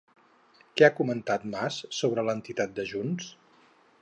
[0.79, 3.31] Què ha comentat Mas sobre l'entitat de Junts?